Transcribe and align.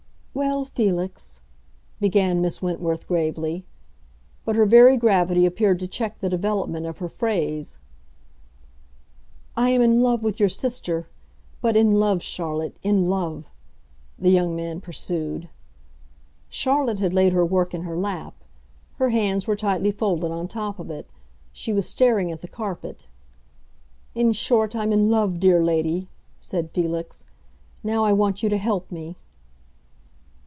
"Well, 0.33 0.63
Felix," 0.63 1.41
began 1.99 2.39
Miss 2.41 2.61
Wentworth, 2.61 3.05
gravely. 3.05 3.65
But 4.45 4.55
her 4.55 4.65
very 4.65 4.95
gravity 4.95 5.45
appeared 5.45 5.77
to 5.79 5.89
check 5.89 6.19
the 6.19 6.29
development 6.29 6.85
of 6.85 6.99
her 6.99 7.09
phrase. 7.09 7.77
"I 9.57 9.69
am 9.71 9.81
in 9.81 10.01
love 10.01 10.23
with 10.23 10.39
your 10.39 10.47
sister; 10.49 11.09
but 11.59 11.75
in 11.75 11.99
love, 11.99 12.23
Charlotte—in 12.23 13.09
love!" 13.09 13.43
the 14.17 14.29
young 14.31 14.55
man 14.55 14.79
pursued. 14.79 15.49
Charlotte 16.49 16.99
had 16.99 17.13
laid 17.13 17.33
her 17.33 17.45
work 17.45 17.73
in 17.73 17.81
her 17.81 17.97
lap; 17.97 18.33
her 18.95 19.09
hands 19.09 19.47
were 19.47 19.57
tightly 19.57 19.91
folded 19.91 20.31
on 20.31 20.47
top 20.47 20.79
of 20.79 20.89
it; 20.89 21.09
she 21.51 21.73
was 21.73 21.87
staring 21.89 22.31
at 22.31 22.39
the 22.39 22.47
carpet. 22.47 23.05
"In 24.15 24.31
short, 24.31 24.77
I'm 24.77 24.93
in 24.93 25.11
love, 25.11 25.41
dear 25.41 25.61
lady," 25.61 26.07
said 26.39 26.71
Felix. 26.71 27.25
"Now 27.83 28.05
I 28.05 28.13
want 28.13 28.41
you 28.41 28.47
to 28.47 28.57
help 28.57 28.91
me." 28.93 29.17